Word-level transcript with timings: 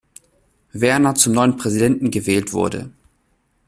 Werner 0.73 1.13
zum 1.13 1.33
neuen 1.33 1.57
Präsidenten 1.57 2.09
gewählt 2.09 2.53
wurde. 2.53 2.89